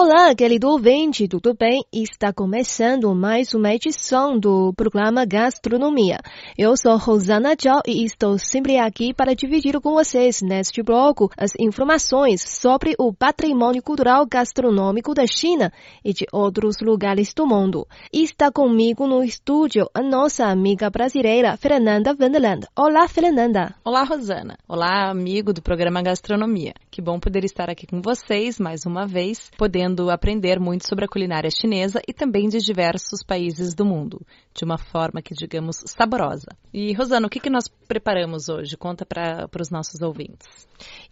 Olá, 0.00 0.32
querido 0.32 0.68
ouvinte, 0.68 1.26
tudo 1.26 1.52
bem? 1.58 1.82
Está 1.92 2.32
começando 2.32 3.12
mais 3.16 3.52
uma 3.52 3.74
edição 3.74 4.38
do 4.38 4.72
programa 4.74 5.24
Gastronomia. 5.26 6.20
Eu 6.56 6.76
sou 6.76 6.96
Rosana 6.96 7.56
Zhao 7.60 7.82
e 7.84 8.04
estou 8.04 8.38
sempre 8.38 8.78
aqui 8.78 9.12
para 9.12 9.34
dividir 9.34 9.80
com 9.80 9.94
vocês 9.94 10.40
neste 10.40 10.84
bloco 10.84 11.28
as 11.36 11.50
informações 11.58 12.42
sobre 12.42 12.94
o 12.96 13.12
patrimônio 13.12 13.82
cultural 13.82 14.24
gastronômico 14.24 15.12
da 15.14 15.26
China 15.26 15.72
e 16.04 16.12
de 16.12 16.26
outros 16.32 16.76
lugares 16.80 17.34
do 17.34 17.44
mundo. 17.44 17.84
Está 18.12 18.52
comigo 18.52 19.04
no 19.04 19.24
estúdio 19.24 19.90
a 19.92 20.00
nossa 20.00 20.46
amiga 20.46 20.88
brasileira 20.88 21.56
Fernanda 21.56 22.14
Vanderland. 22.14 22.68
Olá, 22.76 23.08
Fernanda. 23.08 23.74
Olá, 23.84 24.04
Rosana. 24.04 24.56
Olá, 24.68 25.10
amigo 25.10 25.52
do 25.52 25.60
programa 25.60 26.00
Gastronomia. 26.02 26.72
Que 26.88 27.02
bom 27.02 27.18
poder 27.18 27.44
estar 27.44 27.68
aqui 27.68 27.84
com 27.84 28.00
vocês 28.00 28.60
mais 28.60 28.86
uma 28.86 29.04
vez, 29.04 29.50
podendo 29.58 29.87
podendo 29.88 30.10
aprender 30.10 30.60
muito 30.60 30.86
sobre 30.86 31.06
a 31.06 31.08
culinária 31.08 31.50
chinesa 31.50 32.00
e 32.06 32.12
também 32.12 32.48
de 32.48 32.58
diversos 32.58 33.22
países 33.26 33.74
do 33.74 33.84
mundo, 33.84 34.20
de 34.54 34.64
uma 34.64 34.76
forma 34.76 35.22
que, 35.22 35.34
digamos, 35.34 35.76
saborosa. 35.86 36.48
E, 36.72 36.92
Rosana, 36.92 37.26
o 37.26 37.30
que, 37.30 37.40
que 37.40 37.48
nós 37.48 37.68
preparamos 37.86 38.48
hoje? 38.48 38.76
Conta 38.76 39.06
para 39.06 39.48
os 39.60 39.70
nossos 39.70 40.02
ouvintes. 40.02 40.46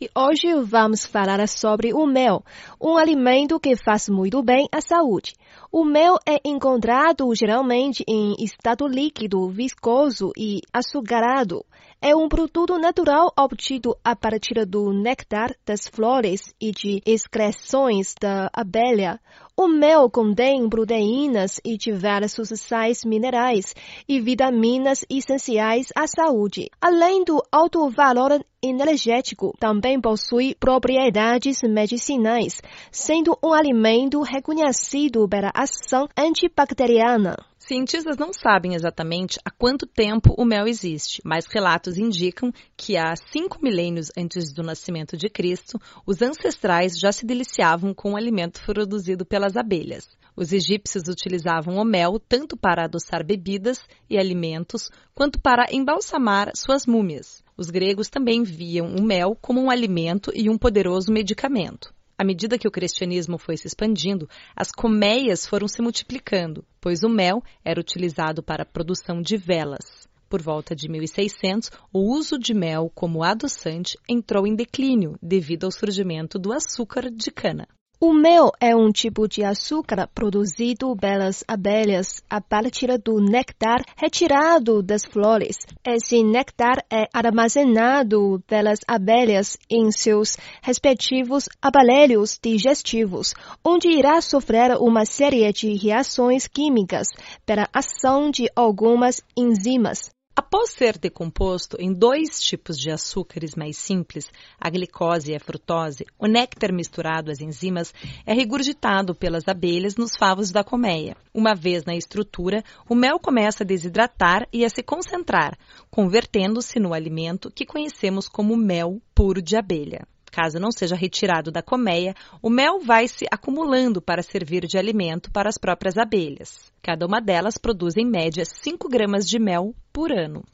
E 0.01 0.11
hoje 0.15 0.53
vamos 0.62 1.07
falar 1.07 1.47
sobre 1.48 1.95
o 1.95 2.07
mel, 2.07 2.45
um 2.81 2.97
alimento 2.97 3.59
que 3.59 3.77
faz 3.77 4.09
muito 4.09 4.43
bem 4.43 4.69
à 4.70 4.81
saúde. 4.81 5.34
O 5.73 5.84
mel 5.84 6.17
é 6.29 6.39
encontrado 6.45 7.34
geralmente 7.34 8.05
em 8.06 8.34
estado 8.39 8.87
líquido, 8.87 9.48
viscoso 9.48 10.33
e 10.37 10.61
açucarado. 10.73 11.65
É 12.00 12.14
um 12.14 12.28
produto 12.28 12.78
natural 12.78 13.32
obtido 13.38 13.97
a 14.05 14.14
partir 14.14 14.66
do 14.66 14.92
néctar 14.92 15.56
das 15.64 15.89
flores 15.89 16.42
e 16.61 16.70
de 16.70 17.00
excreções 17.06 18.14
da 18.20 18.50
abelha. 18.53 19.19
O 19.56 19.66
mel 19.66 20.11
contém 20.11 20.69
proteínas 20.69 21.58
e 21.64 21.78
diversos 21.78 22.50
sais 22.61 23.03
minerais 23.03 23.75
e 24.06 24.20
vitaminas 24.20 25.06
essenciais 25.08 25.88
à 25.97 26.06
saúde. 26.06 26.69
Além 26.78 27.25
do 27.25 27.42
alto 27.50 27.88
valor 27.88 28.44
energético, 28.62 29.55
também 29.58 29.98
possui 29.98 30.55
propriedades 30.55 31.62
medicinais, 31.62 32.60
sendo 32.92 33.38
um 33.42 33.55
alimento 33.55 34.20
reconhecido 34.20 35.27
pela 35.27 35.50
ação 35.55 36.06
antibacteriana. 36.14 37.36
Cientistas 37.67 38.17
não 38.17 38.33
sabem 38.33 38.77
exatamente 38.77 39.41
há 39.45 39.50
quanto 39.50 39.89
tempo 39.89 40.33
o 40.39 40.45
mel 40.45 40.69
existe, 40.69 41.20
mas 41.25 41.47
relatos 41.47 41.98
indicam 41.98 42.53
que 42.77 42.97
há 42.97 43.12
cinco 43.17 43.59
milênios 43.61 44.06
antes 44.17 44.53
do 44.53 44.62
nascimento 44.62 45.17
de 45.17 45.28
Cristo, 45.28 45.77
os 46.06 46.22
ancestrais 46.22 46.97
já 46.97 47.11
se 47.11 47.27
deliciavam 47.27 47.92
com 47.92 48.12
o 48.12 48.17
alimento 48.17 48.62
produzido 48.64 49.27
pelas 49.27 49.56
abelhas. 49.56 50.06
Os 50.37 50.53
egípcios 50.53 51.09
utilizavam 51.09 51.75
o 51.75 51.84
mel 51.84 52.20
tanto 52.20 52.56
para 52.56 52.84
adoçar 52.84 53.27
bebidas 53.27 53.81
e 54.09 54.17
alimentos, 54.17 54.89
quanto 55.12 55.41
para 55.41 55.67
embalsamar 55.72 56.53
suas 56.55 56.87
múmias. 56.87 57.42
Os 57.56 57.69
gregos 57.69 58.09
também 58.09 58.44
viam 58.44 58.94
o 58.94 59.03
mel 59.03 59.37
como 59.41 59.61
um 59.61 59.70
alimento 59.70 60.31
e 60.33 60.48
um 60.48 60.56
poderoso 60.56 61.12
medicamento. 61.12 61.95
À 62.19 62.25
medida 62.25 62.59
que 62.59 62.67
o 62.67 62.70
cristianismo 62.70 63.36
foi 63.36 63.59
se 63.59 63.67
expandindo, 63.67 64.28
as 64.56 64.70
colmeias 64.70 65.47
foram 65.47 65.69
se 65.69 65.83
multiplicando, 65.83 66.64
pois 66.81 67.03
o 67.03 67.09
mel 67.11 67.42
era 67.62 67.78
utilizado 67.78 68.42
para 68.42 68.62
a 68.62 68.67
produção 68.67 69.20
de 69.20 69.36
velas. 69.36 70.09
Por 70.28 70.41
volta 70.41 70.75
de 70.75 70.89
1600, 70.89 71.70
o 71.92 72.11
uso 72.17 72.39
de 72.39 72.55
mel 72.55 72.91
como 72.94 73.22
adoçante 73.22 73.98
entrou 74.09 74.47
em 74.47 74.56
declínio 74.56 75.19
devido 75.22 75.64
ao 75.64 75.70
surgimento 75.70 76.39
do 76.39 76.53
açúcar 76.53 77.11
de 77.11 77.31
cana. 77.31 77.69
O 77.99 78.12
mel 78.12 78.53
é 78.61 78.77
um 78.77 78.93
tipo 78.93 79.27
de 79.27 79.43
açúcar 79.43 80.07
produzido 80.15 80.95
pelas 80.97 81.43
abelhas 81.49 82.23
a 82.29 82.43
partir 82.43 82.99
do 82.99 83.19
néctar 83.23 83.83
retirado 83.97 84.83
das 84.83 85.07
flores. 85.07 85.57
Esse 85.83 86.23
néctar 86.23 86.84
é 86.91 87.09
armazenado 87.11 88.39
pelas 88.47 88.81
abelhas 88.87 89.57
em 89.71 89.91
seus 89.91 90.37
respectivos 90.61 91.49
aparelhos 91.62 92.39
digestivos, 92.39 93.33
onde 93.65 93.89
irá 93.89 94.21
sofrer 94.21 94.77
uma 94.78 95.07
série 95.07 95.51
de 95.51 95.75
reações 95.75 96.47
químicas 96.47 97.07
pela 97.47 97.67
ação 97.73 98.31
de 98.31 98.47
algumas 98.55 99.23
enzimas. 99.34 100.11
Após 100.38 100.72
ser 100.72 100.98
decomposto 100.98 101.78
em 101.80 101.91
dois 101.91 102.38
tipos 102.38 102.76
de 102.76 102.91
açúcares 102.91 103.54
mais 103.54 103.78
simples, 103.78 104.30
a 104.60 104.69
glicose 104.69 105.32
e 105.32 105.34
a 105.34 105.41
frutose, 105.41 106.04
o 106.19 106.26
néctar 106.26 106.74
misturado 106.74 107.30
às 107.30 107.41
enzimas 107.41 107.94
é 108.26 108.34
regurgitado 108.34 109.14
pelas 109.14 109.48
abelhas 109.48 109.97
nos 109.97 110.14
favos 110.14 110.52
da 110.52 110.62
colmeia. 110.62 111.16
Uma 111.32 111.54
vez 111.54 111.86
na 111.86 111.97
estrutura, 111.97 112.62
o 112.86 112.94
mel 112.94 113.19
começa 113.19 113.64
a 113.64 113.66
desidratar 113.66 114.47
e 114.52 114.62
a 114.62 114.69
se 114.69 114.82
concentrar, 114.82 115.56
convertendo-se 115.91 116.78
no 116.78 116.92
alimento 116.92 117.50
que 117.50 117.64
conhecemos 117.64 118.28
como 118.28 118.54
mel 118.58 119.00
puro 119.14 119.41
de 119.41 119.56
abelha. 119.56 120.06
Caso 120.36 120.60
não 120.60 120.70
seja 120.70 120.94
retirado 120.94 121.50
da 121.50 121.62
colmeia, 121.62 122.14
o 122.42 122.50
mel 122.50 122.78
vai 122.78 123.08
se 123.08 123.24
acumulando 123.32 124.02
para 124.02 124.22
servir 124.22 124.66
de 124.66 124.76
alimento 124.76 125.32
para 125.32 125.48
as 125.48 125.56
próprias 125.56 125.97
abelhas. 125.97 126.70
Cada 126.82 127.06
uma 127.06 127.22
delas 127.22 127.56
produz 127.56 127.97
em 127.97 128.04
média 128.04 128.44
5 128.44 128.86
gramas 128.86 129.26
de 129.26 129.38
mel 129.38 129.74
por 129.91 130.12
ano. 130.12 130.44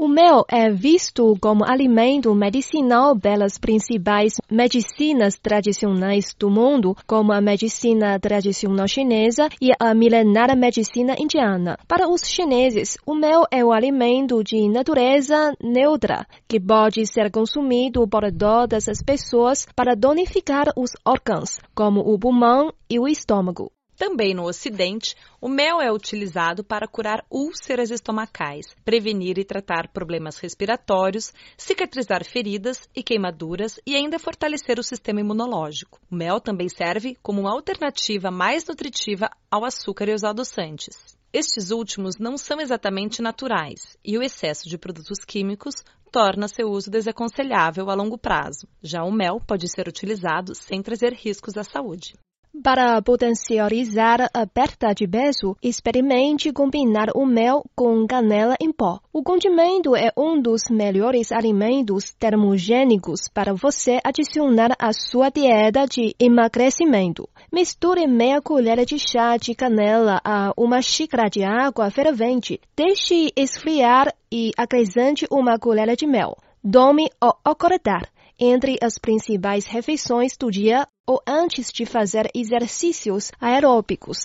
O 0.00 0.06
mel 0.06 0.44
é 0.48 0.70
visto 0.70 1.36
como 1.40 1.64
alimento 1.64 2.32
medicinal 2.32 3.18
pelas 3.18 3.58
principais 3.58 4.34
medicinas 4.48 5.36
tradicionais 5.36 6.36
do 6.38 6.48
mundo, 6.48 6.96
como 7.04 7.32
a 7.32 7.40
medicina 7.40 8.16
tradicional 8.20 8.86
chinesa 8.86 9.48
e 9.60 9.72
a 9.76 9.92
milenar 9.94 10.56
medicina 10.56 11.16
indiana. 11.18 11.76
Para 11.88 12.08
os 12.08 12.20
chineses, 12.24 12.96
o 13.04 13.12
mel 13.12 13.42
é 13.50 13.64
um 13.64 13.72
alimento 13.72 14.44
de 14.44 14.68
natureza 14.68 15.52
neutra, 15.60 16.24
que 16.46 16.60
pode 16.60 17.04
ser 17.04 17.28
consumido 17.32 18.06
por 18.06 18.22
todas 18.30 18.88
as 18.88 19.02
pessoas 19.02 19.66
para 19.74 19.96
donificar 19.96 20.68
os 20.76 20.92
órgãos, 21.04 21.58
como 21.74 22.02
o 22.02 22.16
pulmão 22.16 22.72
e 22.88 23.00
o 23.00 23.08
estômago. 23.08 23.72
Também 23.98 24.32
no 24.32 24.44
Ocidente, 24.44 25.16
o 25.40 25.48
mel 25.48 25.80
é 25.80 25.90
utilizado 25.90 26.62
para 26.62 26.86
curar 26.86 27.26
úlceras 27.28 27.90
estomacais, 27.90 28.66
prevenir 28.84 29.40
e 29.40 29.44
tratar 29.44 29.88
problemas 29.88 30.38
respiratórios, 30.38 31.32
cicatrizar 31.56 32.24
feridas 32.24 32.88
e 32.94 33.02
queimaduras 33.02 33.80
e 33.84 33.96
ainda 33.96 34.20
fortalecer 34.20 34.78
o 34.78 34.84
sistema 34.84 35.20
imunológico. 35.20 35.98
O 36.08 36.14
mel 36.14 36.40
também 36.40 36.68
serve 36.68 37.16
como 37.20 37.40
uma 37.40 37.50
alternativa 37.50 38.30
mais 38.30 38.64
nutritiva 38.64 39.28
ao 39.50 39.64
açúcar 39.64 40.08
e 40.08 40.12
aos 40.12 40.22
adoçantes. 40.22 41.18
Estes 41.32 41.72
últimos 41.72 42.18
não 42.20 42.38
são 42.38 42.60
exatamente 42.60 43.20
naturais 43.20 43.98
e 44.04 44.16
o 44.16 44.22
excesso 44.22 44.68
de 44.68 44.78
produtos 44.78 45.24
químicos 45.26 45.74
torna 46.12 46.46
seu 46.46 46.68
uso 46.70 46.88
desaconselhável 46.88 47.90
a 47.90 47.94
longo 47.94 48.16
prazo. 48.16 48.68
Já 48.80 49.02
o 49.02 49.10
mel 49.10 49.40
pode 49.44 49.68
ser 49.68 49.88
utilizado 49.88 50.54
sem 50.54 50.80
trazer 50.82 51.12
riscos 51.14 51.56
à 51.56 51.64
saúde. 51.64 52.14
Para 52.62 53.00
potencializar 53.02 54.28
a 54.34 54.44
perda 54.44 54.92
de 54.92 55.06
peso, 55.06 55.56
experimente 55.62 56.52
combinar 56.52 57.08
o 57.14 57.24
mel 57.24 57.62
com 57.74 58.04
canela 58.04 58.56
em 58.60 58.72
pó. 58.72 58.98
O 59.12 59.22
condimento 59.22 59.94
é 59.94 60.10
um 60.16 60.40
dos 60.40 60.62
melhores 60.68 61.30
alimentos 61.30 62.12
termogênicos 62.18 63.28
para 63.32 63.54
você 63.54 64.00
adicionar 64.02 64.74
à 64.78 64.92
sua 64.92 65.30
dieta 65.30 65.86
de 65.86 66.14
emagrecimento. 66.18 67.28
Misture 67.52 68.06
meia 68.08 68.42
colher 68.42 68.84
de 68.84 68.98
chá 68.98 69.36
de 69.36 69.54
canela 69.54 70.20
a 70.24 70.52
uma 70.56 70.82
xícara 70.82 71.28
de 71.30 71.44
água 71.44 71.90
fervente. 71.90 72.60
Deixe 72.76 73.30
esfriar 73.36 74.12
e 74.32 74.50
acrescente 74.56 75.26
uma 75.30 75.58
colher 75.58 75.94
de 75.94 76.06
mel. 76.06 76.36
Dome 76.62 77.08
ao 77.20 77.38
acordar 77.44 78.08
entre 78.38 78.76
as 78.80 78.98
principais 78.98 79.66
refeições 79.66 80.36
do 80.36 80.50
dia 80.50 80.86
ou 81.06 81.20
antes 81.26 81.72
de 81.72 81.84
fazer 81.84 82.30
exercícios 82.34 83.32
aeróbicos. 83.40 84.18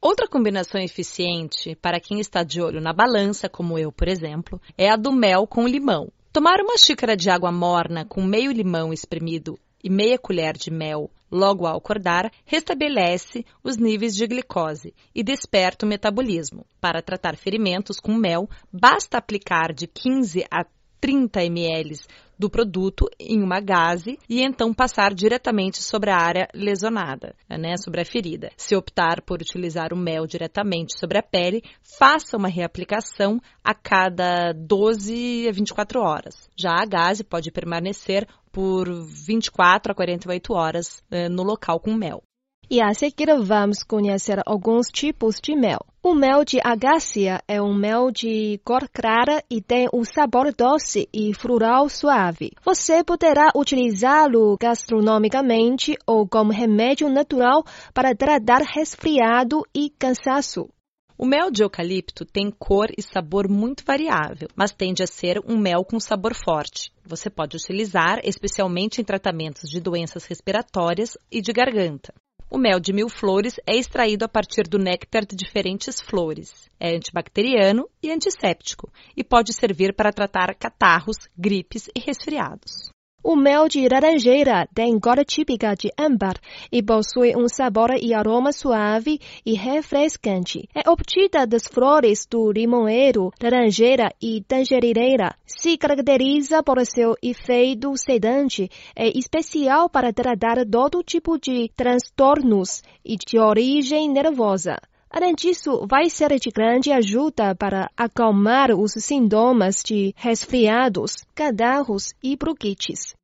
Outra 0.00 0.28
combinação 0.28 0.80
eficiente 0.80 1.76
para 1.76 2.00
quem 2.00 2.20
está 2.20 2.42
de 2.42 2.60
olho 2.60 2.80
na 2.80 2.92
balança, 2.92 3.48
como 3.48 3.78
eu, 3.78 3.92
por 3.92 4.08
exemplo, 4.08 4.60
é 4.76 4.88
a 4.88 4.96
do 4.96 5.12
mel 5.12 5.46
com 5.46 5.66
limão. 5.66 6.10
Tomar 6.32 6.60
uma 6.60 6.78
xícara 6.78 7.16
de 7.16 7.30
água 7.30 7.50
morna 7.50 8.04
com 8.04 8.22
meio 8.22 8.52
limão 8.52 8.92
espremido 8.92 9.58
e 9.82 9.90
meia 9.90 10.18
colher 10.18 10.56
de 10.56 10.70
mel 10.70 11.10
logo 11.30 11.66
ao 11.66 11.76
acordar 11.76 12.30
restabelece 12.44 13.44
os 13.62 13.76
níveis 13.76 14.14
de 14.14 14.26
glicose 14.26 14.94
e 15.14 15.22
desperta 15.22 15.84
o 15.84 15.88
metabolismo. 15.88 16.64
Para 16.80 17.02
tratar 17.02 17.36
ferimentos 17.36 18.00
com 18.00 18.14
mel, 18.14 18.48
basta 18.72 19.18
aplicar 19.18 19.72
de 19.72 19.86
15 19.86 20.44
a 20.50 20.64
30 21.00 21.44
ml 21.44 21.96
do 22.38 22.48
produto 22.48 23.06
em 23.18 23.42
uma 23.42 23.60
gase 23.60 24.18
e 24.28 24.42
então 24.42 24.72
passar 24.72 25.12
diretamente 25.12 25.82
sobre 25.82 26.10
a 26.10 26.16
área 26.16 26.48
lesionada, 26.54 27.34
né, 27.48 27.76
sobre 27.76 28.00
a 28.00 28.04
ferida. 28.04 28.50
Se 28.56 28.76
optar 28.76 29.22
por 29.22 29.40
utilizar 29.40 29.92
o 29.92 29.96
mel 29.96 30.26
diretamente 30.26 30.98
sobre 30.98 31.18
a 31.18 31.22
pele, 31.22 31.62
faça 31.98 32.36
uma 32.36 32.48
reaplicação 32.48 33.40
a 33.64 33.74
cada 33.74 34.52
12 34.52 35.48
a 35.48 35.52
24 35.52 36.00
horas. 36.00 36.48
Já 36.56 36.76
a 36.80 36.86
gase 36.86 37.24
pode 37.24 37.50
permanecer 37.50 38.26
por 38.52 38.88
24 38.88 39.92
a 39.92 39.94
48 39.94 40.52
horas 40.52 41.02
eh, 41.10 41.28
no 41.28 41.42
local 41.42 41.80
com 41.80 41.94
mel. 41.94 42.22
E 42.70 42.82
a 42.82 42.92
seguir 42.92 43.28
vamos 43.42 43.82
conhecer 43.82 44.42
alguns 44.44 44.88
tipos 44.88 45.40
de 45.42 45.56
mel. 45.56 45.80
O 46.08 46.14
mel 46.14 46.42
de 46.42 46.58
agácia 46.64 47.38
é 47.46 47.60
um 47.60 47.74
mel 47.74 48.10
de 48.10 48.58
cor 48.64 48.88
clara 48.88 49.44
e 49.50 49.60
tem 49.60 49.90
um 49.92 50.02
sabor 50.04 50.54
doce 50.54 51.06
e 51.12 51.34
floral 51.34 51.86
suave. 51.90 52.52
Você 52.64 53.04
poderá 53.04 53.52
utilizá-lo 53.54 54.56
gastronomicamente 54.58 55.98
ou 56.06 56.26
como 56.26 56.50
remédio 56.50 57.10
natural 57.10 57.62
para 57.92 58.14
tratar 58.16 58.62
resfriado 58.62 59.60
e 59.74 59.90
cansaço. 59.98 60.70
O 61.18 61.26
mel 61.26 61.50
de 61.50 61.62
eucalipto 61.62 62.24
tem 62.24 62.50
cor 62.50 62.88
e 62.96 63.02
sabor 63.02 63.46
muito 63.46 63.84
variável, 63.84 64.48
mas 64.56 64.72
tende 64.72 65.02
a 65.02 65.06
ser 65.06 65.38
um 65.46 65.58
mel 65.58 65.84
com 65.84 66.00
sabor 66.00 66.32
forte. 66.34 66.90
Você 67.04 67.28
pode 67.28 67.54
utilizar 67.54 68.18
especialmente 68.24 68.98
em 68.98 69.04
tratamentos 69.04 69.68
de 69.68 69.78
doenças 69.78 70.24
respiratórias 70.24 71.18
e 71.30 71.42
de 71.42 71.52
garganta. 71.52 72.14
O 72.50 72.56
mel 72.56 72.80
de 72.80 72.94
mil 72.94 73.10
flores 73.10 73.60
é 73.66 73.76
extraído 73.76 74.24
a 74.24 74.28
partir 74.28 74.66
do 74.66 74.78
néctar 74.78 75.26
de 75.26 75.36
diferentes 75.36 76.00
flores. 76.00 76.70
É 76.80 76.96
antibacteriano 76.96 77.86
e 78.02 78.10
antisséptico 78.10 78.90
e 79.14 79.22
pode 79.22 79.52
servir 79.52 79.94
para 79.94 80.12
tratar 80.12 80.54
catarros, 80.54 81.28
gripes 81.36 81.88
e 81.94 82.00
resfriados. 82.00 82.90
O 83.22 83.34
mel 83.34 83.68
de 83.68 83.88
laranjeira 83.88 84.68
tem 84.72 84.98
cor 85.00 85.24
típica 85.24 85.74
de 85.74 85.90
âmbar 85.98 86.36
e 86.70 86.80
possui 86.80 87.34
um 87.36 87.48
sabor 87.48 87.90
e 88.00 88.14
aroma 88.14 88.52
suave 88.52 89.20
e 89.44 89.54
refrescante. 89.54 90.68
É 90.72 90.88
obtida 90.88 91.44
das 91.44 91.66
flores 91.66 92.26
do 92.30 92.52
limoeiro, 92.52 93.32
laranjeira 93.42 94.14
e 94.22 94.40
tangerineira. 94.42 95.34
Se 95.44 95.76
caracteriza 95.76 96.62
por 96.62 96.78
seu 96.86 97.16
efeito 97.20 97.92
sedante. 97.96 98.70
É 98.94 99.08
especial 99.08 99.90
para 99.90 100.12
tratar 100.12 100.64
todo 100.64 101.02
tipo 101.02 101.36
de 101.38 101.70
transtornos 101.76 102.82
e 103.04 103.16
de 103.16 103.36
origem 103.36 104.08
nervosa. 104.08 104.78
Além 105.10 105.34
disso, 105.34 105.86
vai 105.88 106.10
ser 106.10 106.38
de 106.38 106.50
grande 106.50 106.92
ajuda 106.92 107.54
para 107.54 107.90
acalmar 107.96 108.70
os 108.70 108.92
sintomas 108.92 109.82
de 109.82 110.12
resfriados, 110.16 111.16
cadarros 111.34 112.12
e 112.22 112.36
bronquites. 112.36 113.14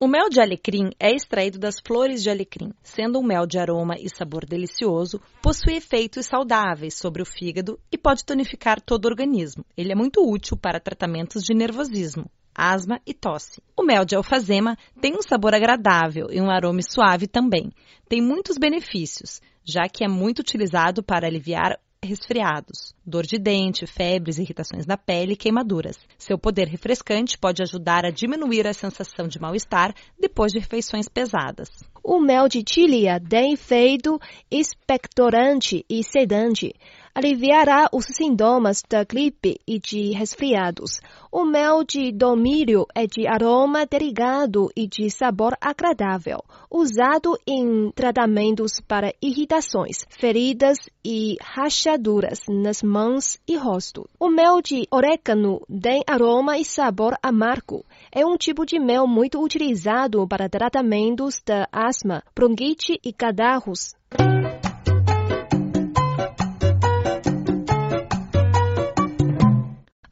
O 0.00 0.08
mel 0.08 0.28
de 0.28 0.40
alecrim 0.40 0.90
é 0.98 1.14
extraído 1.14 1.58
das 1.58 1.76
flores 1.78 2.22
de 2.22 2.28
alecrim. 2.28 2.72
Sendo 2.82 3.18
um 3.18 3.22
mel 3.22 3.46
de 3.46 3.58
aroma 3.58 3.94
e 3.98 4.08
sabor 4.08 4.44
delicioso, 4.44 5.20
possui 5.40 5.76
efeitos 5.76 6.26
saudáveis 6.26 6.94
sobre 6.94 7.22
o 7.22 7.26
fígado 7.26 7.78
e 7.92 7.96
pode 7.96 8.24
tonificar 8.24 8.80
todo 8.80 9.04
o 9.04 9.08
organismo. 9.08 9.64
Ele 9.76 9.92
é 9.92 9.94
muito 9.94 10.20
útil 10.28 10.56
para 10.56 10.80
tratamentos 10.80 11.42
de 11.42 11.54
nervosismo, 11.54 12.30
asma 12.54 13.00
e 13.06 13.12
tosse. 13.12 13.62
O 13.76 13.82
mel 13.82 14.04
de 14.04 14.14
alfazema 14.14 14.76
tem 15.00 15.14
um 15.16 15.22
sabor 15.22 15.54
agradável 15.54 16.28
e 16.30 16.40
um 16.40 16.50
aroma 16.50 16.80
suave 16.82 17.26
também. 17.26 17.72
Tem 18.08 18.22
muitos 18.22 18.56
benefícios, 18.56 19.40
já 19.64 19.88
que 19.88 20.04
é 20.04 20.08
muito 20.08 20.40
utilizado 20.40 21.02
para 21.02 21.26
aliviar 21.26 21.78
resfriados, 22.04 22.94
dor 23.04 23.24
de 23.24 23.38
dente, 23.38 23.86
febres, 23.86 24.38
irritações 24.38 24.86
na 24.86 24.96
pele 24.96 25.32
e 25.32 25.36
queimaduras. 25.36 25.98
Seu 26.18 26.38
poder 26.38 26.68
refrescante 26.68 27.38
pode 27.38 27.62
ajudar 27.62 28.04
a 28.04 28.10
diminuir 28.10 28.66
a 28.66 28.74
sensação 28.74 29.26
de 29.26 29.40
mal-estar 29.40 29.94
depois 30.18 30.52
de 30.52 30.58
refeições 30.58 31.08
pesadas. 31.08 31.68
O 32.02 32.20
mel 32.20 32.48
de 32.48 32.62
tilia 32.62 33.18
tem 33.18 33.54
efeito 33.54 34.20
expectorante 34.50 35.84
e 35.88 36.04
sedante 36.04 36.74
aliviará 37.14 37.88
os 37.92 38.06
sintomas 38.06 38.82
da 38.88 39.04
gripe 39.04 39.60
e 39.66 39.78
de 39.78 40.10
resfriados. 40.10 41.00
O 41.30 41.44
mel 41.44 41.84
de 41.84 42.10
domílio 42.10 42.86
é 42.94 43.06
de 43.06 43.26
aroma 43.26 43.86
delicado 43.86 44.68
e 44.76 44.86
de 44.86 45.08
sabor 45.10 45.56
agradável, 45.60 46.38
usado 46.70 47.38
em 47.46 47.90
tratamentos 47.92 48.80
para 48.86 49.12
irritações, 49.22 49.98
feridas 50.10 50.78
e 51.04 51.36
rachaduras 51.40 52.40
nas 52.48 52.82
mãos 52.82 53.38
e 53.46 53.56
rosto. 53.56 54.08
O 54.18 54.28
mel 54.28 54.60
de 54.60 54.86
orégano 54.90 55.60
tem 55.82 56.02
aroma 56.06 56.58
e 56.58 56.64
sabor 56.64 57.16
amargo. 57.22 57.84
É 58.12 58.24
um 58.26 58.36
tipo 58.36 58.64
de 58.66 58.78
mel 58.78 59.06
muito 59.06 59.42
utilizado 59.42 60.26
para 60.26 60.48
tratamentos 60.48 61.40
da 61.44 61.68
asma, 61.72 62.22
bronquite 62.34 62.98
e 63.04 63.12
cadarros. 63.12 63.94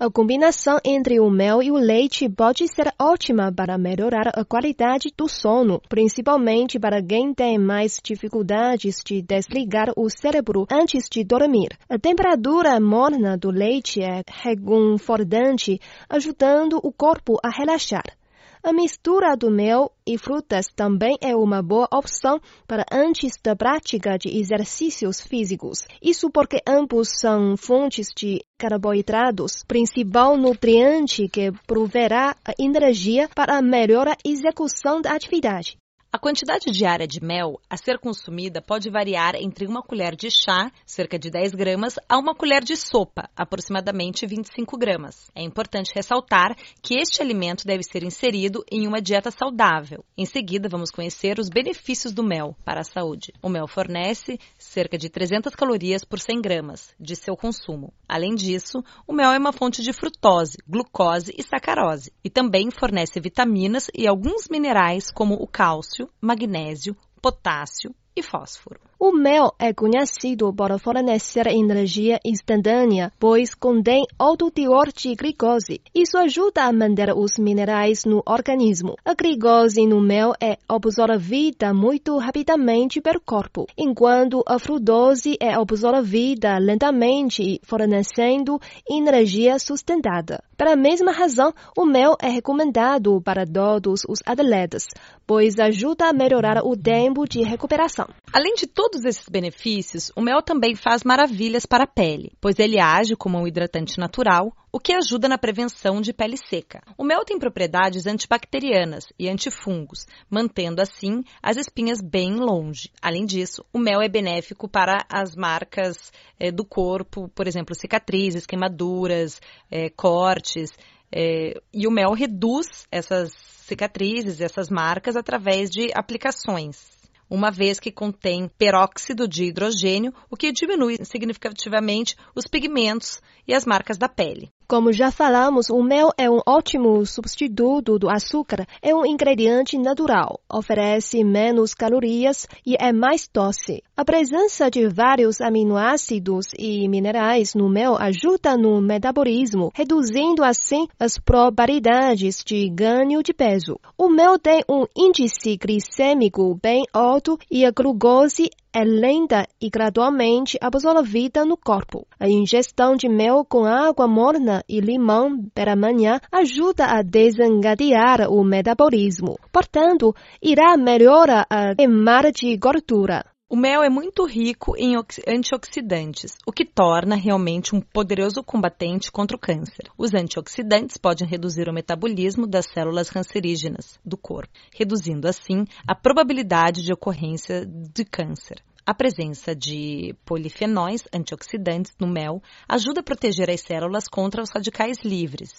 A 0.03 0.11
combinação 0.11 0.81
entre 0.85 1.21
o 1.21 1.31
mel 1.31 1.63
e 1.63 1.71
o 1.71 1.77
leite 1.77 2.29
pode 2.29 2.67
ser 2.67 2.93
ótima 3.01 3.53
para 3.53 3.79
melhorar 3.79 4.33
a 4.35 4.45
qualidade 4.45 5.13
do 5.17 5.29
sono, 5.29 5.81
principalmente 5.89 6.77
para 6.77 7.01
quem 7.01 7.33
tem 7.33 7.57
mais 7.57 8.01
dificuldades 8.03 8.97
de 9.07 9.23
desligar 9.23 9.93
o 9.97 10.11
cérebro 10.11 10.67
antes 10.69 11.05
de 11.09 11.23
dormir. 11.23 11.69
A 11.89 12.01
temperatura 12.01 12.81
morna 12.81 13.39
do 13.39 13.53
leite 13.53 14.03
é 14.03 14.25
reconfortante, 14.29 15.79
ajudando 16.11 16.81
o 16.83 16.91
corpo 16.91 17.39
a 17.41 17.49
relaxar. 17.49 18.22
A 18.65 18.73
mistura 18.73 19.37
do 19.37 19.51
mel 19.51 19.91
e 20.07 20.17
frutas 20.17 20.67
também 20.69 21.19
é 21.21 21.35
uma 21.35 21.61
boa 21.61 21.89
opção 21.93 22.41
para 22.65 22.87
antes 22.93 23.33
da 23.43 23.57
prática 23.57 24.17
de 24.17 24.29
exercícios 24.39 25.21
físicos. 25.21 25.81
Isso 26.01 26.31
porque 26.31 26.63
ambos 26.65 27.09
são 27.21 27.57
fontes 27.57 28.07
de 28.17 28.41
carboidratos, 28.57 29.65
principal 29.67 30.37
nutriente 30.37 31.27
que 31.27 31.51
proverá 31.67 32.37
a 32.45 32.53
energia 32.57 33.29
para 33.35 33.59
a 33.59 33.63
melhor 33.63 34.07
execução 34.25 35.03
da 35.03 35.11
atividade. 35.11 35.77
A 36.15 36.19
quantidade 36.19 36.71
diária 36.71 37.07
de 37.07 37.25
mel 37.25 37.59
a 37.71 37.77
ser 37.79 37.99
consumida 37.99 38.61
pode 38.61 38.91
variar 38.91 39.35
entre 39.35 39.67
uma 39.67 39.83
colher 39.83 40.15
de 40.15 40.29
chá, 40.31 40.71
cerca 40.85 41.19
de 41.19 41.31
10 41.31 41.53
gramas, 41.53 41.95
a 42.07 42.19
uma 42.19 42.35
colher 42.35 42.63
de 42.63 42.77
sopa, 42.77 43.31
aproximadamente 43.35 44.27
25 44.27 44.77
gramas. 44.77 45.31
É 45.35 45.43
importante 45.43 45.91
ressaltar 45.95 46.55
que 46.83 46.97
este 46.97 47.23
alimento 47.23 47.65
deve 47.65 47.83
ser 47.83 48.03
inserido 48.03 48.63
em 48.71 48.87
uma 48.87 49.01
dieta 49.01 49.31
saudável. 49.31 50.05
Em 50.15 50.27
seguida, 50.27 50.69
vamos 50.69 50.91
conhecer 50.91 51.39
os 51.39 51.49
benefícios 51.49 52.13
do 52.13 52.23
mel 52.23 52.55
para 52.63 52.83
a 52.83 52.85
saúde. 52.85 53.33
O 53.43 53.49
mel 53.49 53.67
fornece 53.67 54.39
cerca 54.59 54.99
de 54.99 55.09
300 55.09 55.55
calorias 55.55 56.05
por 56.05 56.21
100 56.21 56.43
gramas 56.43 56.95
de 57.01 57.17
seu 57.17 57.35
consumo. 57.35 57.91
Além 58.07 58.35
disso, 58.35 58.85
o 59.07 59.15
mel 59.15 59.33
é 59.33 59.39
uma 59.39 59.51
fonte 59.51 59.81
de 59.81 59.95
frutose, 59.95 60.59
glucose 60.69 61.33
e 61.35 61.43
sacarose, 61.43 62.13
e 62.23 62.29
também 62.29 62.71
fornece 62.71 63.19
vitaminas 63.19 63.87
e 63.97 64.07
alguns 64.07 64.47
minerais 64.51 65.11
como 65.11 65.37
o 65.37 65.47
cálcio 65.47 66.02
cálcio, 66.03 66.11
magnésio, 66.21 66.97
potássio 67.21 67.95
e 68.15 68.23
fósforo. 68.23 68.81
O 68.99 69.11
mel 69.11 69.53
é 69.59 69.73
conhecido 69.73 70.53
por 70.55 70.79
fornecer 70.79 71.49
energia 71.49 72.21
instantânea, 72.25 73.11
pois 73.19 73.53
contém 73.53 74.05
alto 74.17 74.49
teor 74.49 74.93
de 74.93 75.15
glicose. 75.17 75.81
Isso 75.93 76.17
ajuda 76.17 76.63
a 76.63 76.73
manter 76.73 77.13
os 77.13 77.37
minerais 77.37 78.05
no 78.05 78.23
organismo. 78.25 78.95
A 79.05 79.15
glicose 79.15 79.87
no 79.87 80.01
mel 80.01 80.35
é 80.41 80.57
absorvida 80.69 81.75
muito 81.75 82.17
rapidamente 82.17 83.01
pelo 83.01 83.21
corpo, 83.21 83.67
enquanto 83.77 84.43
a 84.47 84.59
frutose 84.59 85.37
é 85.41 85.53
absorvida 85.53 86.59
lentamente, 86.59 87.61
fornecendo 87.65 88.61
energia 88.89 89.59
sustentada. 89.59 90.45
Pela 90.57 90.77
mesma 90.77 91.11
razão, 91.11 91.53
o 91.77 91.85
mel 91.85 92.17
é 92.23 92.29
recomendado 92.29 93.21
para 93.21 93.45
todos 93.45 94.03
os 94.09 94.21
atletas, 94.25 94.85
pois 95.27 95.59
ajuda 95.59 96.09
a 96.09 96.13
melhorar 96.13 96.63
o 96.65 96.77
tempo 96.77 97.27
de 97.27 97.43
recuperação. 97.43 98.02
Além 98.33 98.55
de 98.55 98.67
todos 98.67 99.05
esses 99.05 99.29
benefícios, 99.29 100.11
o 100.17 100.23
mel 100.23 100.43
também 100.43 100.75
faz 100.75 101.03
maravilhas 101.05 101.67
para 101.67 101.85
a 101.85 101.87
pele, 101.87 102.33
pois 102.41 102.59
ele 102.59 102.81
age 102.81 103.15
como 103.15 103.39
um 103.39 103.47
hidratante 103.47 103.99
natural, 103.99 104.53
o 104.73 104.81
que 104.81 104.93
ajuda 104.93 105.29
na 105.29 105.37
prevenção 105.37 106.01
de 106.01 106.15
pele 106.15 106.37
seca. 106.37 106.81
O 106.97 107.05
mel 107.05 107.25
tem 107.25 107.39
propriedades 107.39 108.07
antibacterianas 108.07 109.13
e 109.19 109.29
antifungos, 109.29 110.07
mantendo 110.31 110.81
assim 110.81 111.23
as 111.43 111.59
espinhas 111.59 112.01
bem 112.01 112.37
longe. 112.37 112.91
Além 113.03 113.27
disso, 113.27 113.65
o 113.73 113.79
mel 113.79 114.01
é 114.01 114.09
benéfico 114.09 114.67
para 114.67 115.05
as 115.13 115.37
marcas 115.37 116.11
é, 116.41 116.51
do 116.51 116.65
corpo, 116.65 117.29
por 117.35 117.47
exemplo, 117.47 117.75
cicatrizes, 117.75 118.47
queimaduras, 118.47 119.41
é, 119.71 119.91
cortes. 119.91 120.71
É, 121.15 121.61
e 121.73 121.87
o 121.87 121.91
mel 121.91 122.13
reduz 122.13 122.87
essas 122.91 123.33
cicatrizes, 123.33 124.41
essas 124.41 124.71
marcas, 124.71 125.17
através 125.17 125.69
de 125.69 125.91
aplicações 125.95 127.02
uma 127.33 127.51
vez 127.51 127.81
que 127.81 127.91
contém 127.91 128.47
peróxido 128.59 129.27
de 129.27 129.45
hidrogênio, 129.45 130.13
o 130.31 130.37
que 130.37 130.53
diminui 130.53 130.99
significativamente 131.03 132.15
os 132.35 132.47
pigmentos 132.47 133.23
e 133.49 133.55
as 133.55 133.65
marcas 133.65 133.97
da 133.97 134.07
pele. 134.07 134.53
Como 134.73 134.91
já 134.91 135.11
falamos, 135.11 135.69
o 135.69 135.83
mel 135.83 136.09
é 136.17 136.31
um 136.31 136.41
ótimo 136.47 137.05
substituto 137.05 137.99
do 137.99 138.09
açúcar. 138.09 138.67
É 138.81 138.95
um 138.95 139.05
ingrediente 139.05 139.77
natural, 139.77 140.41
oferece 140.51 141.23
menos 141.23 141.75
calorias 141.75 142.49
e 142.65 142.75
é 142.81 142.91
mais 142.91 143.29
doce. 143.31 143.83
A 143.95 144.03
presença 144.03 144.71
de 144.71 144.89
vários 144.89 145.43
aminoácidos 145.43 146.47
e 146.59 146.89
minerais 146.89 147.55
no 147.55 147.69
mel 147.69 147.99
ajuda 147.99 148.57
no 148.57 148.81
metabolismo, 148.81 149.71
reduzindo 149.75 150.43
assim 150.43 150.89
as 150.99 151.19
probabilidades 151.19 152.43
de 152.43 152.67
ganho 152.71 153.23
de 153.23 153.35
peso. 153.35 153.79
O 153.99 154.09
mel 154.09 154.39
tem 154.39 154.65
um 154.67 154.87
índice 154.97 155.59
glicêmico 155.59 156.59
bem 156.63 156.87
alto 156.95 157.39
e 157.51 157.67
a 157.67 157.71
glucose 157.71 158.49
é 158.73 158.85
lenta 158.85 159.47
e 159.61 159.69
gradualmente 159.69 160.57
absorvida 160.61 161.45
no 161.45 161.57
corpo. 161.57 162.07
A 162.19 162.29
ingestão 162.29 162.97
de 162.97 163.09
mel 163.09 163.45
com 163.45 163.65
água 163.65 164.09
morna 164.09 164.65
e 164.69 164.81
limão 164.81 165.45
pela 165.55 165.77
manhã 165.77 166.21
ajuda 166.31 166.87
a 166.87 167.03
desengadear 167.03 168.31
o 168.31 168.43
metabolismo. 168.43 169.39
Portanto, 169.53 170.15
irá 170.41 170.77
melhorar 170.77 171.47
a 171.51 171.75
queimada 171.75 172.33
de 172.33 172.57
gordura. 172.57 173.32
O 173.53 173.57
mel 173.57 173.83
é 173.83 173.91
muito 173.91 174.25
rico 174.25 174.75
em 174.79 174.97
antioxidantes, 175.29 176.39
o 176.47 176.51
que 176.51 176.65
torna 176.65 177.15
realmente 177.15 177.77
um 177.77 177.83
poderoso 177.83 178.43
combatente 178.43 179.13
contra 179.13 179.37
o 179.37 179.39
câncer. 179.39 179.91
Os 179.99 180.15
antioxidantes 180.15 180.97
podem 180.97 181.29
reduzir 181.29 181.69
o 181.69 181.73
metabolismo 181.75 182.47
das 182.47 182.65
células 182.73 183.11
cancerígenas 183.11 184.01
do 184.03 184.17
corpo, 184.17 184.51
reduzindo 184.75 185.29
assim 185.29 185.67
a 185.87 185.95
probabilidade 185.95 186.83
de 186.83 186.95
ocorrência 186.95 187.67
de 187.67 188.07
câncer. 188.07 188.57
A 188.87 188.95
presença 188.95 189.55
de 189.55 190.17
polifenóis 190.25 191.05
antioxidantes 191.13 191.93
no 192.01 192.07
mel 192.07 192.43
ajuda 192.67 193.01
a 193.01 193.05
proteger 193.05 193.51
as 193.51 193.61
células 193.61 194.09
contra 194.09 194.43
os 194.43 194.49
radicais 194.49 194.97
livres. 195.05 195.53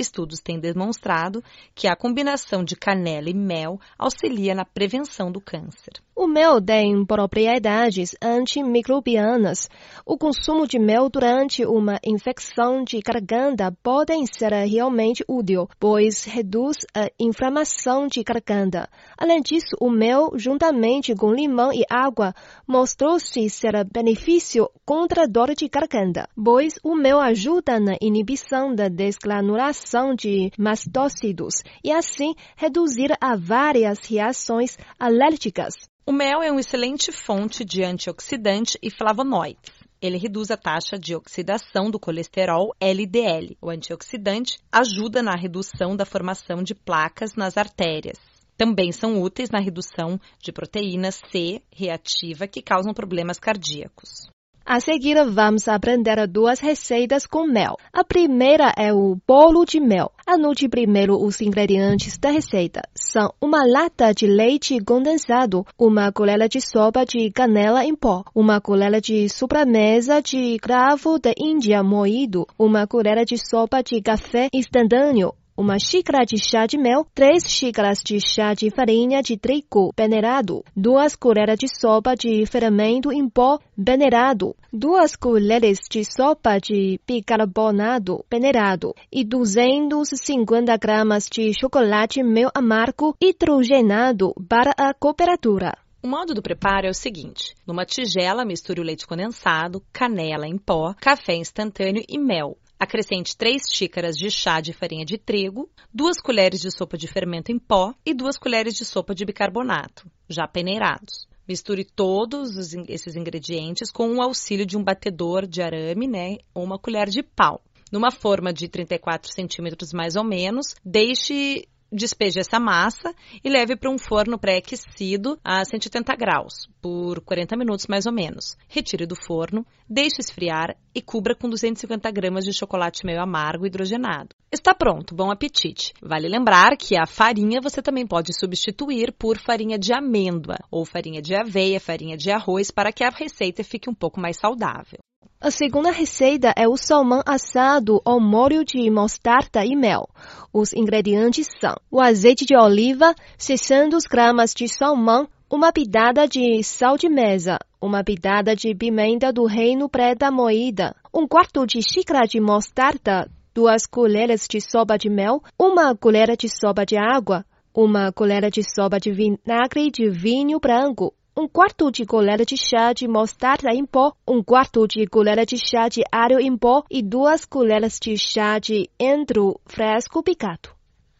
Estudos 0.00 0.40
têm 0.40 0.58
demonstrado 0.58 1.44
que 1.74 1.86
a 1.86 1.94
combinação 1.94 2.64
de 2.64 2.74
canela 2.74 3.28
e 3.28 3.34
mel 3.34 3.78
auxilia 3.98 4.54
na 4.54 4.64
prevenção 4.64 5.30
do 5.30 5.40
câncer. 5.40 5.92
O 6.16 6.26
mel 6.26 6.60
tem 6.60 7.04
propriedades 7.04 8.14
antimicrobianas. 8.22 9.68
O 10.04 10.18
consumo 10.18 10.66
de 10.66 10.78
mel 10.78 11.08
durante 11.08 11.64
uma 11.64 11.98
infecção 12.04 12.82
de 12.84 13.00
garganta 13.00 13.74
pode 13.82 14.12
ser 14.36 14.52
realmente 14.52 15.24
útil, 15.28 15.68
pois 15.78 16.24
reduz 16.24 16.76
a 16.94 17.10
inflamação 17.18 18.06
de 18.06 18.22
garganta. 18.22 18.88
Além 19.16 19.40
disso, 19.40 19.76
o 19.80 19.90
mel, 19.90 20.32
juntamente 20.34 21.14
com 21.14 21.32
limão 21.32 21.72
e 21.72 21.84
água, 21.90 22.34
mostrou-se 22.66 23.48
ser 23.48 23.84
benefício 23.84 24.68
contra 24.84 25.26
dor 25.26 25.54
de 25.54 25.68
garganta, 25.68 26.28
pois 26.42 26.74
o 26.82 26.94
mel 26.94 27.18
ajuda 27.18 27.80
na 27.80 27.96
inibição 28.00 28.74
da 28.74 28.88
desgranulação 28.88 29.89
de 30.16 30.52
mastócidos 30.56 31.54
e 31.82 31.90
assim 31.90 32.34
reduzir 32.56 33.12
a 33.20 33.36
várias 33.36 33.98
reações 34.06 34.78
alérgicas. 34.98 35.74
O 36.06 36.12
mel 36.12 36.42
é 36.42 36.50
uma 36.50 36.60
excelente 36.60 37.10
fonte 37.12 37.64
de 37.64 37.82
antioxidante 37.82 38.78
e 38.82 38.90
flavonoides. 38.90 39.72
Ele 40.00 40.16
reduz 40.16 40.50
a 40.50 40.56
taxa 40.56 40.98
de 40.98 41.14
oxidação 41.14 41.90
do 41.90 41.98
colesterol 41.98 42.74
LDL. 42.80 43.56
O 43.60 43.68
antioxidante 43.68 44.58
ajuda 44.72 45.22
na 45.22 45.36
redução 45.36 45.94
da 45.94 46.06
formação 46.06 46.62
de 46.62 46.74
placas 46.74 47.34
nas 47.34 47.56
artérias. 47.56 48.18
Também 48.56 48.92
são 48.92 49.20
úteis 49.20 49.50
na 49.50 49.58
redução 49.58 50.18
de 50.38 50.52
proteína 50.52 51.10
C 51.10 51.60
reativa 51.70 52.46
que 52.46 52.62
causam 52.62 52.94
problemas 52.94 53.38
cardíacos. 53.38 54.30
A 54.64 54.78
seguir, 54.78 55.16
vamos 55.24 55.66
aprender 55.66 56.26
duas 56.28 56.60
receitas 56.60 57.26
com 57.26 57.46
mel. 57.46 57.76
A 57.92 58.04
primeira 58.04 58.72
é 58.76 58.92
o 58.92 59.16
bolo 59.26 59.64
de 59.64 59.80
mel. 59.80 60.12
Anote 60.26 60.68
primeiro 60.68 61.20
os 61.20 61.40
ingredientes 61.40 62.16
da 62.18 62.30
receita. 62.30 62.82
São 62.94 63.32
uma 63.40 63.66
lata 63.66 64.14
de 64.14 64.26
leite 64.26 64.78
condensado, 64.84 65.66
uma 65.78 66.12
colher 66.12 66.48
de 66.48 66.60
sopa 66.60 67.04
de 67.04 67.30
canela 67.32 67.84
em 67.84 67.96
pó, 67.96 68.22
uma 68.34 68.60
colher 68.60 69.00
de 69.00 69.28
sobremesa 69.28 70.22
de 70.22 70.56
cravo 70.58 71.18
da 71.18 71.32
Índia 71.36 71.82
moído, 71.82 72.46
uma 72.58 72.86
colher 72.86 73.24
de 73.24 73.36
sopa 73.36 73.82
de 73.82 74.00
café 74.00 74.48
instantâneo, 74.52 75.34
uma 75.60 75.78
xícara 75.78 76.24
de 76.24 76.38
chá 76.38 76.64
de 76.64 76.78
mel, 76.78 77.06
três 77.14 77.44
xícaras 77.46 77.98
de 78.02 78.18
chá 78.18 78.54
de 78.54 78.70
farinha 78.70 79.20
de 79.20 79.36
trigo 79.36 79.92
peneirado, 79.94 80.64
duas 80.74 81.14
colheres 81.14 81.58
de 81.58 81.68
sopa 81.68 82.14
de 82.14 82.46
fermento 82.46 83.12
em 83.12 83.28
pó 83.28 83.58
peneirado, 83.84 84.56
duas 84.72 85.14
colheres 85.14 85.80
de 85.90 86.02
sopa 86.02 86.58
de 86.58 86.98
bicarbonato 87.06 88.24
peneirado 88.26 88.94
e 89.12 89.22
250 89.22 90.74
gramas 90.78 91.28
de 91.30 91.52
chocolate 91.52 92.22
mel 92.22 92.48
amargo 92.54 93.14
hidrogenado 93.20 94.32
para 94.48 94.72
a 94.78 94.94
cooperatura. 94.94 95.76
O 96.02 96.08
modo 96.08 96.32
do 96.32 96.40
preparo 96.40 96.86
é 96.86 96.90
o 96.90 96.94
seguinte: 96.94 97.54
numa 97.66 97.84
tigela, 97.84 98.46
misture 98.46 98.80
o 98.80 98.84
leite 98.84 99.06
condensado, 99.06 99.82
canela 99.92 100.48
em 100.48 100.56
pó, 100.56 100.94
café 100.98 101.34
instantâneo 101.34 102.02
e 102.08 102.18
mel. 102.18 102.56
Acrescente 102.82 103.36
3 103.36 103.60
xícaras 103.70 104.16
de 104.16 104.30
chá 104.30 104.58
de 104.58 104.72
farinha 104.72 105.04
de 105.04 105.18
trigo, 105.18 105.68
2 105.92 106.18
colheres 106.18 106.62
de 106.62 106.70
sopa 106.70 106.96
de 106.96 107.06
fermento 107.06 107.52
em 107.52 107.58
pó 107.58 107.92
e 108.06 108.14
2 108.14 108.38
colheres 108.38 108.72
de 108.72 108.86
sopa 108.86 109.14
de 109.14 109.22
bicarbonato, 109.26 110.10
já 110.26 110.48
peneirados. 110.48 111.28
Misture 111.46 111.84
todos 111.84 112.56
os, 112.56 112.72
esses 112.88 113.16
ingredientes 113.16 113.90
com 113.90 114.16
o 114.16 114.22
auxílio 114.22 114.64
de 114.64 114.78
um 114.78 114.82
batedor 114.82 115.46
de 115.46 115.60
arame, 115.60 116.08
né, 116.08 116.38
ou 116.54 116.64
uma 116.64 116.78
colher 116.78 117.10
de 117.10 117.22
pau. 117.22 117.60
Numa 117.92 118.10
forma 118.10 118.50
de 118.50 118.66
34 118.66 119.30
centímetros 119.30 119.92
mais 119.92 120.16
ou 120.16 120.24
menos, 120.24 120.74
deixe 120.82 121.68
despeje 121.92 122.40
essa 122.40 122.60
massa 122.60 123.14
e 123.42 123.48
leve 123.48 123.76
para 123.76 123.90
um 123.90 123.98
forno 123.98 124.38
pré-aquecido 124.38 125.38
a 125.44 125.64
180 125.64 126.14
graus 126.16 126.68
por 126.80 127.20
40 127.20 127.56
minutos 127.56 127.86
mais 127.86 128.06
ou 128.06 128.12
menos. 128.12 128.56
Retire 128.68 129.06
do 129.06 129.16
forno, 129.16 129.66
deixe 129.88 130.20
esfriar 130.20 130.76
e 130.94 131.02
cubra 131.02 131.34
com 131.34 131.48
250 131.48 132.10
gramas 132.10 132.44
de 132.44 132.52
chocolate 132.52 133.04
meio 133.04 133.20
amargo 133.20 133.66
hidrogenado. 133.66 134.34
Está 134.50 134.74
pronto, 134.74 135.14
bom 135.14 135.30
apetite! 135.30 135.92
Vale 136.02 136.28
lembrar 136.28 136.76
que 136.76 136.96
a 136.96 137.06
farinha 137.06 137.60
você 137.62 137.80
também 137.82 138.06
pode 138.06 138.32
substituir 138.38 139.12
por 139.12 139.38
farinha 139.38 139.78
de 139.78 139.92
amêndoa 139.92 140.56
ou 140.70 140.84
farinha 140.84 141.20
de 141.20 141.34
aveia, 141.34 141.78
farinha 141.80 142.16
de 142.16 142.30
arroz 142.30 142.70
para 142.70 142.92
que 142.92 143.04
a 143.04 143.10
receita 143.10 143.62
fique 143.62 143.88
um 143.88 143.94
pouco 143.94 144.20
mais 144.20 144.36
saudável. 144.36 144.98
A 145.42 145.50
segunda 145.50 145.90
receita 145.90 146.52
é 146.54 146.68
o 146.68 146.76
salmão 146.76 147.22
assado 147.24 148.02
ao 148.04 148.20
molho 148.20 148.62
de 148.62 148.90
mostarda 148.90 149.64
e 149.64 149.74
mel. 149.74 150.06
Os 150.52 150.74
ingredientes 150.74 151.48
são 151.58 151.74
o 151.90 151.98
azeite 151.98 152.44
de 152.44 152.54
oliva, 152.54 153.14
600 153.38 154.04
gramas 154.04 154.52
de 154.52 154.68
salmão, 154.68 155.26
uma 155.50 155.72
pitada 155.72 156.28
de 156.28 156.62
sal 156.62 156.98
de 156.98 157.08
mesa, 157.08 157.58
uma 157.80 158.04
pitada 158.04 158.54
de 158.54 158.74
pimenta 158.74 159.32
do 159.32 159.46
reino 159.46 159.88
preta 159.88 160.30
moída, 160.30 160.94
um 161.12 161.26
quarto 161.26 161.66
de 161.66 161.80
xícara 161.80 162.26
de 162.26 162.38
mostarda, 162.38 163.26
duas 163.54 163.86
colheres 163.86 164.46
de 164.46 164.60
sopa 164.60 164.98
de 164.98 165.08
mel, 165.08 165.42
uma 165.58 165.96
colher 165.96 166.36
de 166.36 166.50
sopa 166.50 166.84
de 166.84 166.98
água, 166.98 167.46
uma 167.74 168.12
colher 168.12 168.50
de 168.50 168.62
sopa 168.62 169.00
de 169.00 169.10
vinagre 169.10 169.90
de 169.90 170.10
vinho 170.10 170.60
branco, 170.60 171.14
um 171.40 171.48
quarto 171.48 171.90
de 171.90 172.04
colher 172.04 172.44
de 172.44 172.54
chá 172.54 172.92
de 172.92 173.08
mostarda 173.08 173.70
em 173.72 173.86
pó, 173.86 174.12
um 174.28 174.42
quarto 174.42 174.86
de 174.86 175.06
colher 175.06 175.46
de 175.46 175.56
chá 175.56 175.88
de 175.88 176.02
alho 176.12 176.38
em 176.38 176.54
pó 176.54 176.84
e 176.90 177.02
duas 177.02 177.46
colheres 177.46 177.98
de 177.98 178.14
chá 178.18 178.58
de 178.58 178.90
endro 179.00 179.58
fresco 179.64 180.22
picado. 180.22 180.68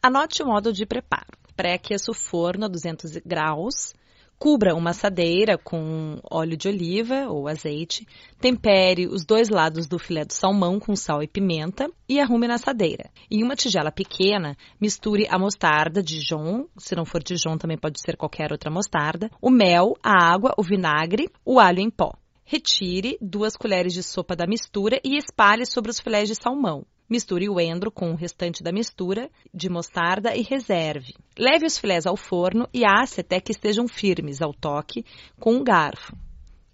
Anote 0.02 0.42
o 0.42 0.46
modo 0.46 0.74
de 0.74 0.84
preparo. 0.84 1.38
Pré-aqueça 1.56 2.10
o 2.10 2.14
forno 2.14 2.66
a 2.66 2.68
200 2.68 3.16
graus 3.24 3.94
Cubra 4.42 4.74
uma 4.74 4.88
assadeira 4.88 5.58
com 5.58 6.18
óleo 6.30 6.56
de 6.56 6.66
oliva 6.66 7.28
ou 7.28 7.46
azeite, 7.46 8.06
tempere 8.40 9.06
os 9.06 9.22
dois 9.22 9.50
lados 9.50 9.86
do 9.86 9.98
filé 9.98 10.24
do 10.24 10.32
salmão 10.32 10.80
com 10.80 10.96
sal 10.96 11.22
e 11.22 11.28
pimenta 11.28 11.90
e 12.08 12.18
arrume 12.18 12.48
na 12.48 12.54
assadeira. 12.54 13.10
Em 13.30 13.42
uma 13.42 13.54
tigela 13.54 13.92
pequena, 13.92 14.56
misture 14.80 15.26
a 15.28 15.38
mostarda 15.38 16.02
Dijon, 16.02 16.64
se 16.78 16.96
não 16.96 17.04
for 17.04 17.22
Dijon 17.22 17.58
também 17.58 17.76
pode 17.76 18.00
ser 18.00 18.16
qualquer 18.16 18.50
outra 18.50 18.70
mostarda, 18.70 19.30
o 19.42 19.50
mel, 19.50 19.92
a 20.02 20.32
água, 20.32 20.54
o 20.56 20.62
vinagre, 20.62 21.28
o 21.44 21.60
alho 21.60 21.80
em 21.80 21.90
pó. 21.90 22.14
Retire 22.42 23.18
duas 23.20 23.54
colheres 23.58 23.92
de 23.92 24.02
sopa 24.02 24.34
da 24.34 24.46
mistura 24.46 24.98
e 25.04 25.18
espalhe 25.18 25.66
sobre 25.66 25.90
os 25.90 26.00
filés 26.00 26.26
de 26.26 26.34
salmão. 26.34 26.86
Misture 27.10 27.48
o 27.48 27.58
endro 27.58 27.90
com 27.90 28.12
o 28.12 28.14
restante 28.14 28.62
da 28.62 28.70
mistura 28.70 29.28
de 29.52 29.68
mostarda 29.68 30.36
e 30.36 30.42
reserve. 30.42 31.12
Leve 31.36 31.66
os 31.66 31.76
filés 31.76 32.06
ao 32.06 32.16
forno 32.16 32.68
e 32.72 32.84
asse 32.84 33.20
até 33.20 33.40
que 33.40 33.50
estejam 33.50 33.88
firmes 33.88 34.40
ao 34.40 34.54
toque 34.54 35.04
com 35.40 35.54
um 35.54 35.64
garfo. 35.64 36.16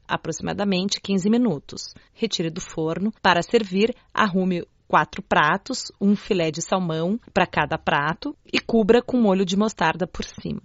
Aproximadamente 0.07 1.01
15 1.01 1.31
minutos. 1.31 1.95
Retire 2.13 2.51
do 2.51 2.61
forno. 2.61 3.11
Para 3.23 3.41
servir, 3.41 3.95
arrume 4.13 4.63
quatro 4.87 5.23
pratos, 5.23 5.91
um 5.99 6.15
filé 6.15 6.51
de 6.51 6.61
salmão 6.61 7.19
para 7.33 7.47
cada 7.47 7.79
prato 7.79 8.37
e 8.53 8.61
cubra 8.61 9.01
com 9.01 9.17
molho 9.17 9.45
de 9.45 9.57
mostarda 9.57 10.07
por 10.07 10.25
cima. 10.25 10.63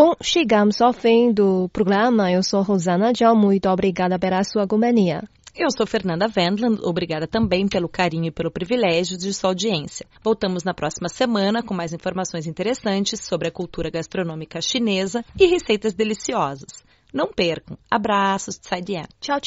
Bom, 0.00 0.14
chegamos 0.22 0.80
ao 0.80 0.92
fim 0.92 1.32
do 1.32 1.68
programa. 1.70 2.30
Eu 2.30 2.40
sou 2.40 2.62
Rosana 2.62 3.12
John. 3.12 3.34
Muito 3.34 3.68
obrigada 3.68 4.16
pela 4.16 4.44
sua 4.44 4.64
companhia. 4.64 5.24
Eu 5.56 5.66
sou 5.76 5.84
Fernanda 5.88 6.30
Wendland, 6.36 6.80
obrigada 6.84 7.26
também 7.26 7.66
pelo 7.66 7.88
carinho 7.88 8.26
e 8.26 8.30
pelo 8.30 8.48
privilégio 8.48 9.18
de 9.18 9.34
sua 9.34 9.50
audiência. 9.50 10.06
Voltamos 10.22 10.62
na 10.62 10.72
próxima 10.72 11.08
semana 11.08 11.64
com 11.64 11.74
mais 11.74 11.92
informações 11.92 12.46
interessantes 12.46 13.24
sobre 13.24 13.48
a 13.48 13.50
cultura 13.50 13.90
gastronômica 13.90 14.60
chinesa 14.60 15.24
e 15.36 15.46
receitas 15.46 15.94
deliciosas. 15.94 16.84
Não 17.12 17.32
percam. 17.32 17.76
Abraços, 17.90 18.56
Tsai 18.56 18.82
Tchau, 18.82 19.08
tchau. 19.20 19.40